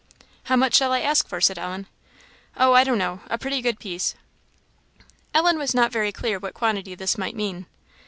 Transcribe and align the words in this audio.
"How 0.45 0.55
much 0.55 0.73
shall 0.73 0.91
I 0.91 1.01
ask 1.01 1.27
for?" 1.27 1.39
said 1.39 1.59
Ellen. 1.59 1.85
"Oh, 2.57 2.73
I 2.73 2.83
don't 2.83 2.97
know 2.97 3.19
a 3.29 3.37
pretty 3.37 3.61
good 3.61 3.77
piece." 3.79 4.15
Ellen 5.31 5.59
was 5.59 5.75
not 5.75 5.91
very 5.91 6.11
clear 6.11 6.39
what 6.39 6.55
quantity 6.55 6.95
this 6.95 7.19
might 7.19 7.35
mean. 7.35 7.67